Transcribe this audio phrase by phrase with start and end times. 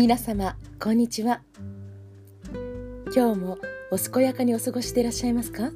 [0.00, 1.42] 皆様こんにちは。
[3.14, 3.58] 今日も
[3.90, 5.72] お健やかにお過ごしでいらっしゃいますか？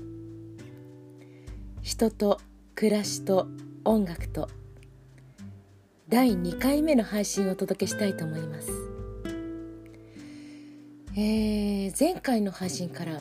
[1.83, 2.41] 人と
[2.75, 3.49] 暮らしと
[3.85, 4.49] 音楽と。
[6.09, 8.71] 第2回目の配信をお届けしたいと思います。
[11.15, 13.21] えー、前回の配信から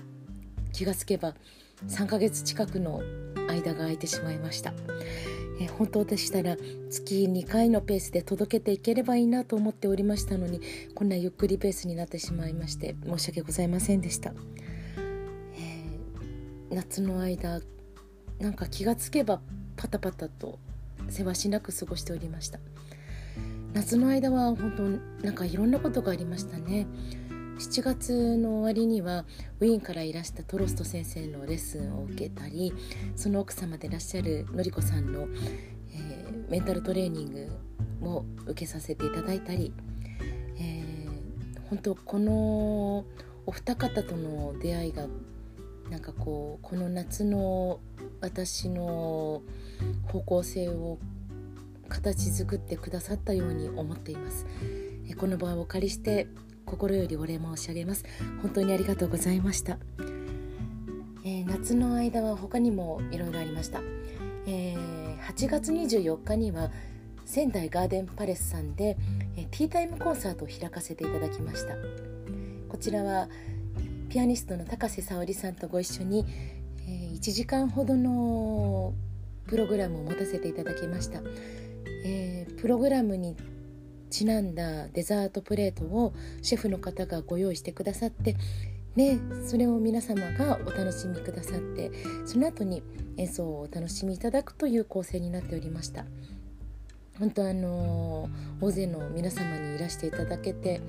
[0.72, 1.36] 気がつけば
[1.86, 3.02] 3ヶ月近くの
[3.50, 4.74] 間が空いてしまいました。
[5.60, 6.58] え本当でしたら
[6.90, 10.62] 月2回のペースで届けていければいいなと思っておりましたのに
[10.96, 14.34] こんなゆっくりペースになってしまいまして申し訳ございませんでした、
[15.56, 17.62] えー、夏の間
[18.40, 19.42] なんか気がつけば
[19.78, 20.60] パタパタと
[21.10, 22.60] せわしなく過ごしておりました。
[23.74, 26.86] 夏の間は本当なんかいろんなことがありましたね。
[27.64, 29.24] 7月の終わりには
[29.62, 32.74] ウィーンからいらしたトロスト先生のレッスンを受けたり
[33.16, 37.50] その奥様でいらっしゃるのりこさんの、えー、メンタルトレーニング
[38.02, 39.72] も受けさせていただいたり、
[40.60, 43.06] えー、本当この
[43.46, 45.06] お二方との出会いが
[45.90, 47.80] なんかこうこの夏の
[48.20, 49.42] 私の
[50.08, 51.00] 方向性を
[51.88, 54.46] 形作ってくださったように思っています。
[55.18, 56.28] この場をお借りして
[56.66, 58.06] 心よりお礼申し上げます。
[58.42, 59.78] 本当にありがとうございました、
[61.26, 63.82] えー、夏の間は他にもいろいろありました、
[64.48, 66.72] えー、8月24日には
[67.26, 68.98] 仙台ガーデンパレスさんで、
[69.38, 71.76] えー、ティータイムコンサートを開かせていただきました。
[72.68, 73.30] こちらは
[74.10, 76.26] ピアニストの高瀬沙織さんとご一緒に、
[76.88, 78.94] えー、1時間ほどの
[79.48, 81.22] プログラムを持たせていただきました、
[82.04, 83.36] えー、プログラムに
[84.14, 86.14] ちなんだデザートプレートを
[86.44, 88.36] シェフの方がご用意してくださって
[88.96, 91.92] ね、それを皆様がお楽しみくださって
[92.28, 92.84] その後に
[93.18, 96.06] 演奏をお楽しみいただくという構成になっておりました。
[97.18, 98.30] 本当あの
[98.62, 100.82] 大勢の皆様にいらしていただけて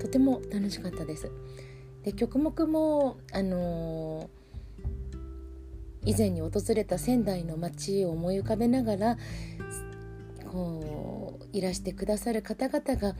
[0.00, 1.30] とても楽しかったです。
[2.02, 4.28] で曲目もあの
[6.04, 9.18] 以前に訪れた仙台の街を思い浮かべながら
[10.50, 13.14] こういらしてくださる方々が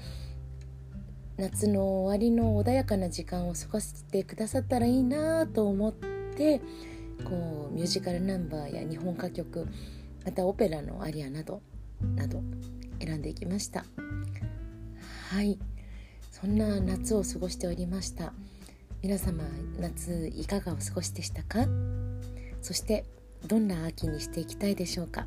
[1.36, 6.60] 夏の終わりの穏やかな時間を過ごしてくださったらいいなと思って
[7.24, 9.66] こうミュージカルナンバーや日本歌曲
[10.24, 11.62] またオペラのアリアなど
[12.14, 12.42] など
[13.00, 13.84] 選んでいきました。
[15.30, 15.58] はい。
[16.30, 18.32] そんな夏を過ごしておりました。
[19.02, 19.44] 皆様
[19.78, 21.66] 夏いかがお過ごしでしたか？
[22.60, 23.04] そして
[23.46, 25.26] どんな秋にしていきたいでしょうか？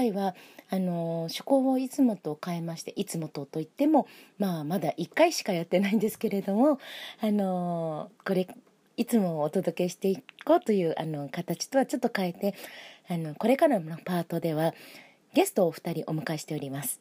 [0.00, 0.34] 回は
[0.70, 4.06] あの、趣向をいつもと変えましていつもとといっても、
[4.38, 6.78] まあ、まだ1回しかやってないんですけれども、
[7.20, 8.46] あの、これ
[8.96, 12.54] いつもお届けしていこうというあの形とはちょっと変えて
[13.08, 14.74] あのこれからのパートでは
[15.32, 17.00] ゲストをお二人お迎えしております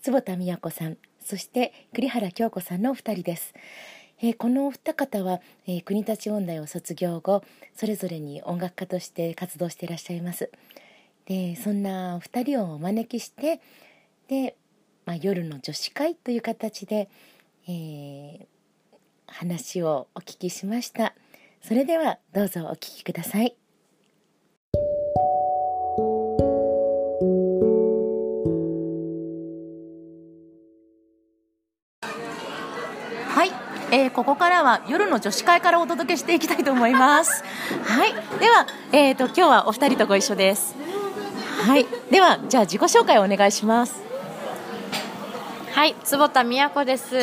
[0.00, 3.52] 坪田美也子さんそして栗原京子さんのお二人です。
[4.20, 7.44] えー、このお二方は、えー、国立音大を卒業後
[7.76, 10.50] それぞれに音楽家として活動していらっしゃいます。
[11.28, 13.60] でそんなお二人をお招きして
[14.28, 14.56] で、
[15.04, 17.10] まあ、夜の女子会という形で、
[17.68, 18.46] えー、
[19.26, 21.14] 話をお聞きしました
[21.62, 23.54] それではどうぞお聞きください
[33.28, 33.50] はい、
[33.92, 37.44] えー、ここからは夜の女子会からお届けしていきたいと思います。
[37.84, 38.18] はい、で
[38.50, 40.87] は、えっ、ー、と今日はお二人とご一緒です。
[41.68, 41.86] はい。
[42.10, 44.02] ではじゃあ自己紹介をお願いします。
[45.72, 47.14] はい坪田都です。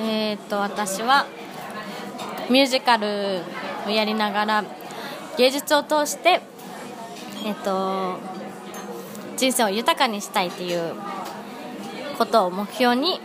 [0.00, 1.26] えっ、ー、と私は
[2.50, 3.42] ミュージカル
[3.86, 4.64] をやりながら
[5.36, 6.40] 芸術を通して
[7.44, 8.18] えっ、ー、と
[9.36, 10.96] 人生を豊かにしたいという
[12.18, 13.20] ことを目標に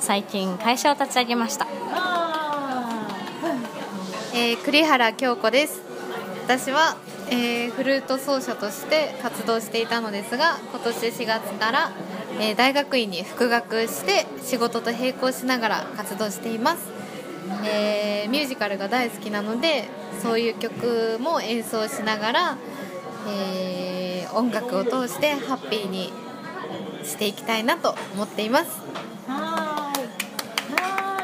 [0.00, 1.66] 最近会社を立ち上げました、
[4.34, 5.82] えー、栗原京子です。
[6.46, 6.96] 私は
[7.32, 11.90] えー、フルート奏者として活動していたのですが今年4月から、
[12.38, 16.90] えー、大学院に復学して仕事と並行しながら活動しています、
[17.64, 19.84] えー、ミュージカルが大好きなので
[20.20, 22.58] そういう曲も演奏しながら、
[23.26, 26.12] え音楽を通してハッピーに
[27.02, 28.80] していきたいなと思っています。
[29.26, 29.92] は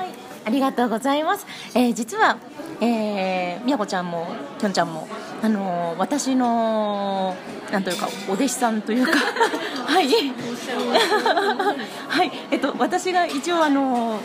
[0.04, 0.48] い。
[0.48, 2.38] ありがとうございます、え実は
[2.80, 4.26] えー、みやこちゃんも
[4.58, 5.06] きょんちゃんも
[5.40, 7.36] あの私の
[7.70, 9.12] なんというかお弟子さんというか。
[9.86, 10.08] はい。
[12.08, 12.32] はい。
[12.50, 14.18] えっと私が一応あの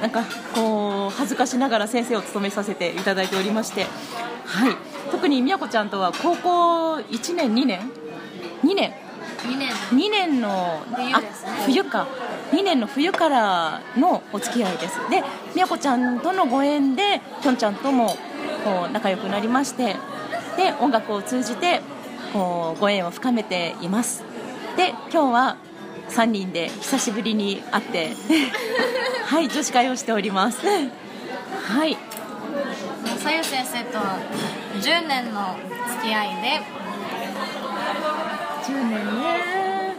[0.00, 0.24] なんか
[0.54, 3.86] こう恥ずかしながら先生を務めさせていただいておりまして。
[4.44, 4.76] はい。
[5.10, 7.90] 特にみやこちゃんとは高校1年2年
[8.64, 8.92] ？2年。
[9.44, 9.70] 2年。
[9.70, 11.14] 2年の冬ね。
[11.14, 11.22] あ
[11.64, 12.06] 冬か。
[12.52, 14.98] 2年の冬からのお付き合いです。
[15.10, 15.22] で
[15.54, 18.16] みやこちゃんとのご縁できょんちゃんとも
[18.64, 19.96] こう仲良くなりまして
[20.58, 21.80] で音楽を通じて
[22.32, 24.24] こうご縁を深めています。
[24.76, 25.56] で今日は
[26.10, 28.12] 3人で久しぶりに会って
[29.26, 30.60] はい女子会をしております。
[30.66, 31.96] はい。
[33.18, 34.18] さゆ先生とは
[34.80, 35.56] 10年の
[35.88, 36.60] 付き合いで。
[38.64, 39.94] 10年ね。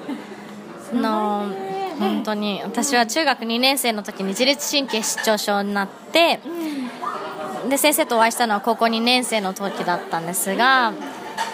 [0.92, 1.70] あの
[2.00, 6.40] 本当に私は中学2年生の時に自律神経失調症になって
[7.69, 10.92] で先生とお会いしたのは高校2年生の時だったんですが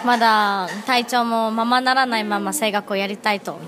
[0.04, 3.58] まだ体調もままならないまま声楽をやりたいと。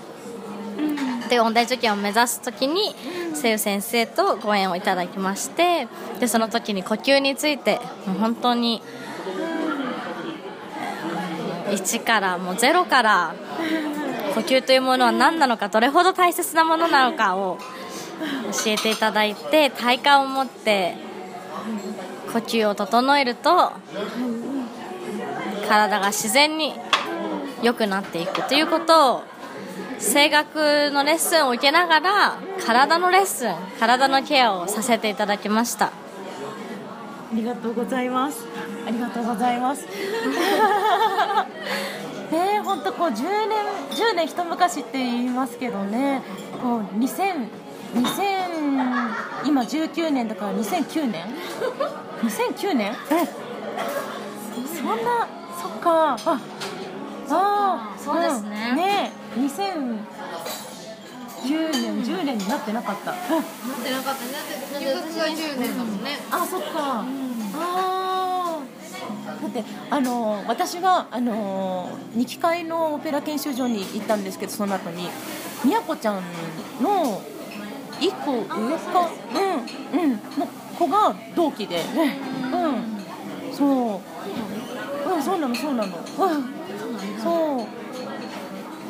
[1.28, 2.94] で音大受験を目指す時に
[3.40, 5.86] 声優先生とご縁をいただきまして
[6.20, 8.80] でその時に呼吸についてもう本当に
[11.66, 13.34] 1からもうゼロから
[14.34, 17.58] 呼吸というものは何なのかどれほど大切なものなのかを
[18.64, 21.07] 教えていただいて体感を持って
[22.32, 23.72] 呼吸を整えると
[25.68, 26.74] 体が自然に
[27.62, 29.22] 良くなっていくということを
[30.00, 35.92] 声楽のレッスンを受けながら体のレッスン体のケアをさせていただきましたあ
[37.34, 38.46] りがとうございます。
[38.86, 39.84] ありがとうございます。
[42.32, 46.22] ねえ、本当こう10年10年一昔って言いますけどね、
[46.62, 47.48] こう2000
[47.94, 51.24] 2000今19年だから2009年
[52.22, 52.92] 2009年？
[52.92, 52.94] え。
[54.76, 55.28] そんな
[55.60, 56.16] そっか。
[56.16, 56.40] あ
[57.30, 58.68] あーそうですね。
[58.70, 58.76] うん。
[58.76, 59.40] ねえ。
[59.40, 59.98] 2010
[61.72, 63.18] 年10年になってなかった、うん。
[63.18, 63.30] なっ
[63.82, 64.24] てなかった。
[64.24, 66.18] ねだって入学が10年だもんね。
[66.30, 67.04] あそっか、あ
[67.54, 68.60] あ
[69.42, 75.08] だってあの私があの二期会のオペラ研修所に行ったんですけどその後に。
[75.64, 76.22] みやこちゃん
[76.80, 77.20] の
[78.00, 79.10] 一個上か。
[79.34, 80.00] うん。
[80.00, 80.12] うん。
[80.12, 80.18] の
[80.78, 81.80] 子が同期で。
[81.80, 83.52] うん。
[83.52, 85.14] そう。
[85.14, 85.96] うんそうなのそうなの。
[85.96, 87.22] うん。
[87.22, 87.66] そう。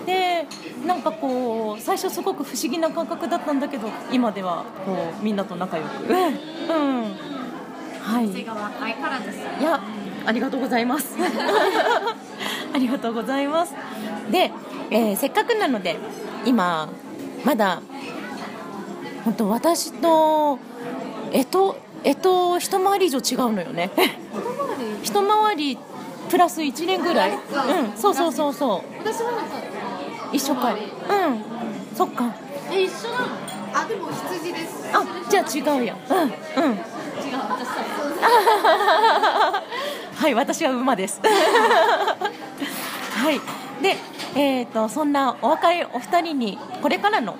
[0.06, 0.46] で
[0.86, 5.88] なんかこう最初すごく不思議な感覚だったんだけど今ではこうみんなと仲良く。
[6.10, 7.16] うん。
[8.02, 8.26] はい。
[8.28, 9.80] いや
[10.26, 11.16] ありがとうございます。
[12.74, 13.74] ありがとうございます。
[14.30, 14.52] で、
[14.90, 15.96] えーせっかくなので
[16.44, 16.88] 今
[17.44, 17.80] まだ
[19.24, 20.58] 本当私と
[21.32, 23.90] えとえと一回り以上違うのよね。
[25.02, 25.78] 一回り。
[26.28, 27.30] プラス1年ぐらい。
[27.32, 27.38] うん。
[27.96, 28.82] そうそうそうそう。
[28.98, 29.56] 私もなんか
[30.32, 30.80] 一緒かうん。
[31.96, 32.34] そっか。
[32.70, 33.26] え一緒なの？
[33.74, 34.86] あでも羊です。
[34.92, 35.46] あじゃあ
[35.76, 35.98] 違うやん。
[35.98, 36.18] うん。
[36.18, 36.28] うん。
[36.28, 36.32] 違う
[37.48, 37.72] 私さ
[40.14, 41.20] はい、私は馬です。
[41.26, 41.28] は
[43.30, 43.40] い、
[43.82, 43.96] で、
[44.34, 47.36] えっ、と、そんなお若いお二人に、これからの。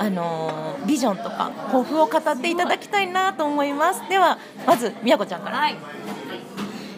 [0.00, 4.00] あのビジョンとか抱負を語っていただきたいなと思います。
[4.08, 5.58] では、まず、みやこちゃんから。
[5.58, 5.76] はい、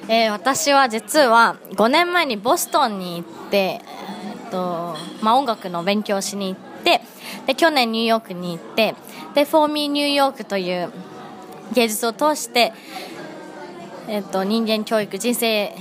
[0.07, 3.79] えー私は実は5年前にボストンに行って、え
[4.47, 7.01] っとまあ、音楽の勉強しに行って
[7.47, 8.95] で去年ニューヨークに行って
[9.35, 10.93] で「フォーミーニューヨーク」という
[11.73, 12.73] 芸術を通して、
[14.07, 15.75] えっと人間教育人生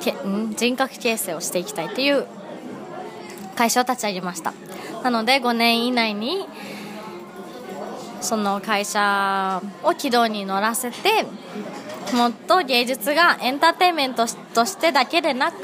[0.00, 0.54] けん？
[0.56, 2.26] 人格形成をしていきたいという
[3.54, 4.52] 会社を立ち上げました
[5.02, 6.46] なので5年以内に
[8.20, 11.24] その会社を軌道に乗らせて
[12.14, 15.56] もっと芸術がエンターテインメントとしてだけでなく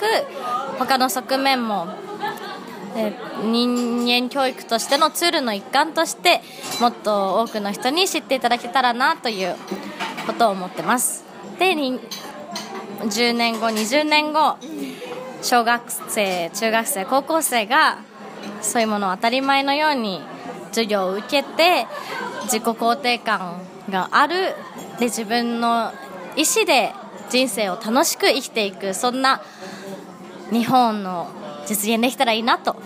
[0.78, 1.86] 他の側面も
[3.44, 6.40] 人間教育としてのツールの一環として
[6.80, 9.54] もっと多くの人に知っていただけたらなという
[10.26, 11.24] ことを思ってます。
[11.58, 14.56] で10年後20年後
[15.42, 17.98] 小学生中学生高校生が
[18.60, 20.20] そういうものを当たり前のように
[20.68, 21.86] 授業を受けて
[22.44, 23.60] 自己肯定感
[23.90, 24.54] がある
[24.98, 25.92] で自分の
[26.36, 26.92] 意思で
[27.30, 29.42] 人生を楽しく生きていくそんな
[30.50, 31.28] 日本の
[31.66, 32.76] 実現できたらいいなと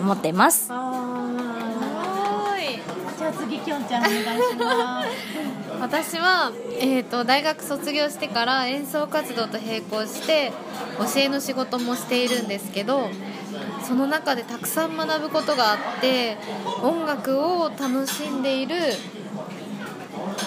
[0.00, 2.80] 思っていますはい。
[3.18, 5.08] じゃあ、次、きょんちゃん、お願いします。
[5.80, 10.52] 私は、えー、と大学卒業してから演奏活動と並行して
[10.98, 13.10] 教えの仕事もしているんですけど
[13.86, 16.36] その中でたくさん学ぶことがあって
[16.82, 18.76] 音楽を楽しんでいる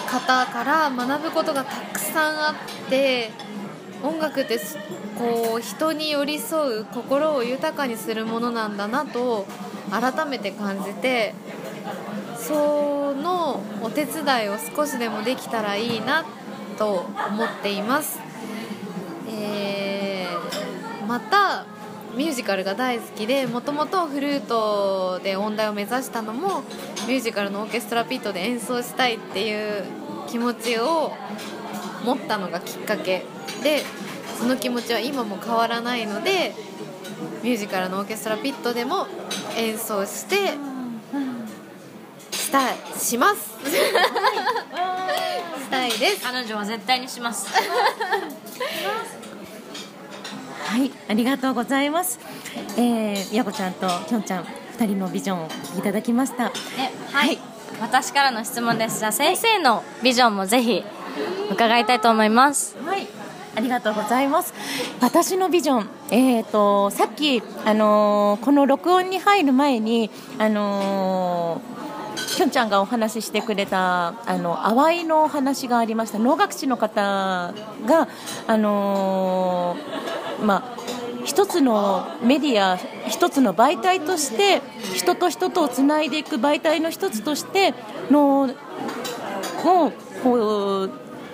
[0.08, 3.30] 方から学ぶことがたくさんあって
[4.02, 4.58] 音楽って
[5.18, 9.46] こう人に寄り添う心を豊かにするものなんだなと
[9.90, 11.34] 改めて感じて
[12.36, 16.24] そのお手伝いを少しでもできたらいいな
[16.78, 18.18] と思っています、
[19.28, 20.10] えー
[21.10, 21.66] また
[22.16, 26.62] ミュージカルが大好きでもともとフルートで音大を目指したのも
[27.06, 29.84] ミュージカルのオーケストラピットで演奏したいっていう
[30.28, 31.12] 気持ちを
[32.04, 33.24] 持ったのがきっかけ
[33.62, 33.82] で
[34.38, 36.54] その気持ちは今も変わらないので
[37.42, 39.06] ミュージカルのオーケストラピットでも
[39.56, 40.70] 演奏して
[42.32, 43.50] したいします。
[43.62, 43.70] し
[45.70, 46.22] たいです。
[46.26, 47.46] 彼女は絶対にします
[50.70, 52.20] はい、ありがとうございます。
[52.78, 54.44] えー、みやこちゃんときょんちゃん、
[54.78, 56.44] 二人のビジョンをお聞きいただきました。
[56.44, 56.48] え
[57.12, 57.38] はい、
[57.80, 60.84] 私からの質問ですじゃあ先生のビジョンもぜひ
[61.50, 63.08] 伺いたいと思いますはい。
[63.56, 64.54] ありがとうございます。
[65.00, 70.08] 私のビジョン、えっ、と、さっき、あのーこの録音に入る前に、
[70.38, 71.80] あのー
[72.36, 77.52] きょんちゃんがお話ししてくれたあの淡いのお話がありました能楽師の方
[77.86, 78.08] が
[78.46, 80.80] あのーまあ
[81.24, 82.78] 一つのメディア
[83.08, 84.62] 一つの媒体として
[84.94, 87.74] 人と人とをつないでいく媒体の一つとして
[88.10, 88.48] のを
[90.22, 90.90] こう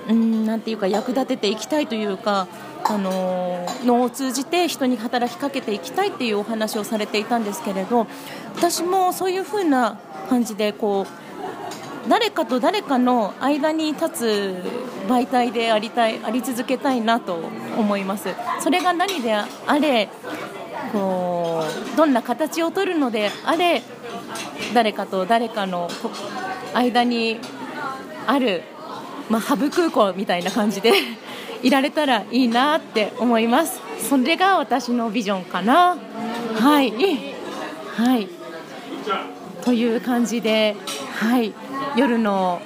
[0.08, 2.46] うんなんていうか役立てていきたいというか。
[2.88, 8.06] あののを通じて人に働きかけていきたいっていうお話をされていたんですけれど
[8.54, 9.98] 私もそういうふうな
[10.30, 11.25] 感じでこう
[12.08, 14.62] 誰かと誰かの間に立つ
[15.08, 17.34] 媒体でありたいあり続けたいなと
[17.76, 18.28] 思います。
[18.60, 19.46] それが何であ
[19.78, 20.08] れ
[20.92, 23.82] こうどんな形を取るのであれ
[24.74, 25.88] 誰かと誰かの
[26.74, 27.40] 間に
[28.26, 28.62] ある、
[29.28, 30.92] まあ、ハブ空港みたいな感じで
[31.62, 33.80] いられたらいいなって思います。
[34.08, 35.96] それが私のビジョンかな。
[36.60, 36.92] はい。
[37.96, 38.28] はい。
[39.64, 40.76] という感じで
[41.18, 41.52] はい。
[41.96, 42.60] 夜の。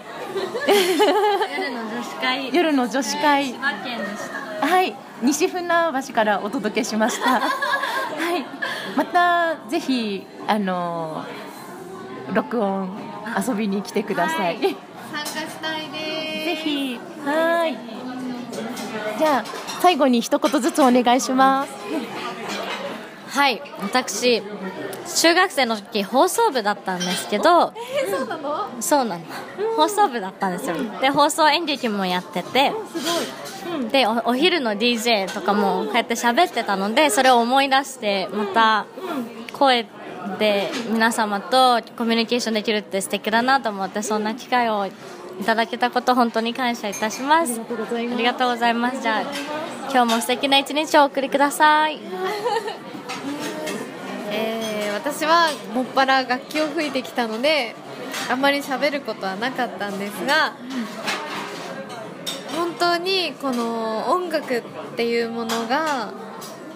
[1.57, 2.55] 夜の女子会。
[2.55, 3.53] 夜の女子会。
[3.53, 4.67] 千葉県でした。
[4.67, 5.69] はい、西船
[6.07, 7.41] 橋からお届けしました。
[7.41, 8.45] はい、
[8.97, 11.25] またぜひあの
[12.35, 12.91] 録音
[13.47, 14.59] 遊びに来てください。
[14.59, 14.75] 参
[15.21, 16.45] 加したいです。
[16.45, 17.01] ぜひ。
[17.25, 17.79] はい。
[19.19, 19.45] じゃあ
[19.81, 21.73] 最後に一言ずつお願いします。
[23.29, 23.63] はい。
[23.83, 24.43] 私
[25.17, 27.73] 中学生の時放送部だったんですけど
[28.11, 28.69] そうなの？
[28.81, 29.25] そうなの。
[29.77, 30.77] 放送部だったんですよ。
[31.01, 32.73] で放送演劇もやってて
[33.93, 38.87] でおお昼の DJ とかもこうやって喋ってたのでそれを思い出してまた
[39.53, 39.87] 声
[40.39, 44.91] で皆様とコミュニケーションできるって素敵だなと思ってそんな機会をい
[45.45, 47.61] ただけたこと本当に感謝いたします。
[47.61, 49.01] ありがとうございます。
[49.01, 49.23] じゃあ
[49.93, 51.95] 今日も素敵な一日をお送りください。
[51.95, 51.99] え
[52.87, 52.90] ー
[55.03, 57.75] 私はもっぱら楽器を吹いてきたので
[58.31, 60.55] あまり喋ることはなかったんですが
[62.55, 64.63] 本当にこの音楽っ
[64.97, 66.13] ていうものが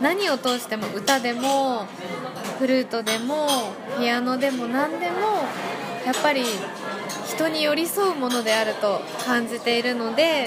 [0.01, 1.85] 何を通しても歌でも
[2.59, 3.47] フルートでも
[3.99, 5.19] ピアノでも何でも
[6.07, 6.45] やっぱり
[7.29, 10.47] 人に寄り添うものであると感じているので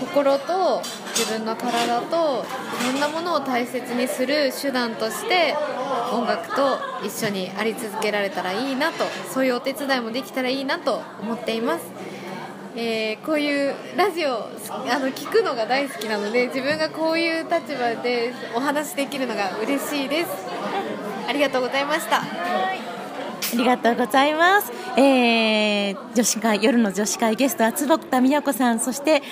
[0.00, 0.82] 心と
[1.14, 2.44] 自分の体と
[2.82, 5.54] いろんなものを大切にする手段として
[6.12, 11.84] 音楽と一緒にあり続けられたらいいなとそういうお手伝いもできたらいいなと思っています、
[12.76, 20.30] えーこういうラジオあの聞くのが大好きなので自分がこういう立場でお話しできるのが嬉しいです
[21.28, 22.22] ありがとうございました
[23.52, 24.70] ありがとうございます。
[24.96, 29.22] えー、女子会、夜の女子会ゲストは坪田美也子さん、そして、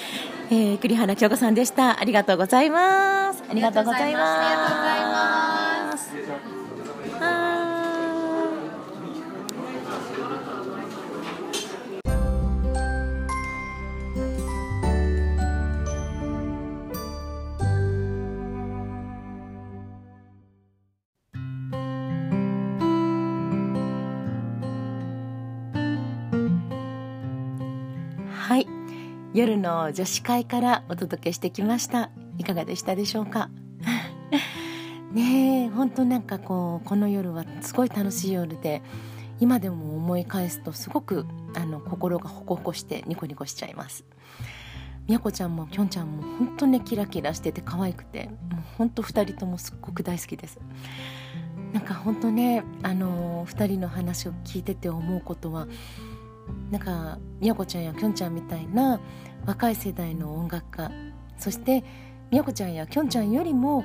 [0.50, 2.00] えー、栗原京子さんでした。
[2.00, 3.42] ありがとうございます。
[3.48, 5.45] ありがとうございます。
[29.36, 32.08] 夜の女子会からお届けしてきました。
[32.38, 33.50] いかがでしたでしょうか？
[35.12, 38.80] ねえ、本当なんかこう、この夜はすごい楽しい夜で、
[39.38, 44.06] 今でも思い返すとすごくあの心がホコホコしてニコニコしちゃいます。
[45.06, 50.58] みやこちゃんもきょんちゃんも本当ねキラキラしてて可愛くてもう本当二人ともすっごく大好きです
[51.72, 55.68] なんか本当ねあの二人の話を聞いてて思うことは
[56.70, 59.00] なんかみやこちゃんやきょんちゃんみたいな
[59.46, 60.90] 若い世代の音楽家
[61.38, 61.84] そして
[62.30, 63.84] みやこちゃんやきょんちゃんよりも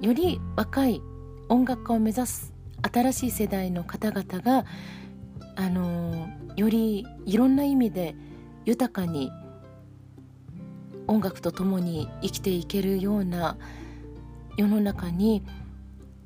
[0.00, 1.00] より若い
[1.48, 4.64] 音楽家を目指す新しい世代の方々が
[5.56, 8.14] あのよりいろんな意味で
[8.64, 9.30] 豊かに
[11.08, 13.56] 音楽とともに生きていけるような
[14.56, 15.42] 世の中に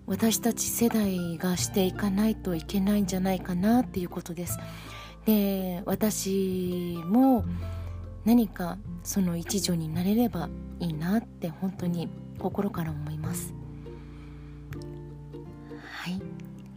[0.07, 4.59] 私たち世代がしていかないといけないんじゃないかなっていうことです。
[5.31, 7.45] で私も
[8.25, 10.49] 何かその一助になれれば
[10.81, 12.09] いいなって本当に
[12.41, 13.55] 心から思います。
[16.03, 16.21] はい。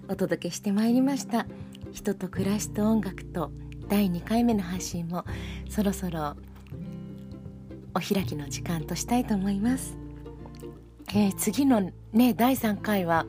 [0.08, 1.48] お届けしてまいりました。
[1.94, 3.52] 人と暮らしと音楽と
[3.90, 5.26] 第2回目の配信も
[5.68, 6.36] そろそろ
[7.96, 9.96] お開きの時間としたいと思います、
[11.10, 13.28] えー、次のね第3回は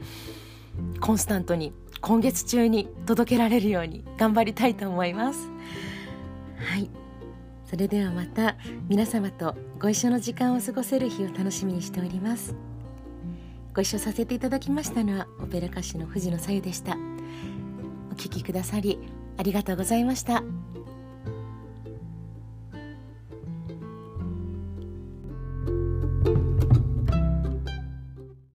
[1.01, 5.49] コンスタントに今月中に届けられるように頑張りたいと思います。
[6.59, 6.91] はい。
[7.65, 8.57] それではまた
[8.91, 12.55] 皆様とご一緒の時間を過ごせる日を楽しみにしております。
[13.75, 16.99] ご一緒させていただきましたのはオペラ歌手の藤野さゆでした。
[18.13, 18.99] お聴きくださり
[19.39, 20.45] ありがとうございました。